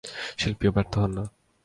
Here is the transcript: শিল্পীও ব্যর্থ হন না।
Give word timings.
শিল্পীও 0.39 0.71
ব্যর্থ 0.75 0.93
হন 1.01 1.11
না। 1.17 1.23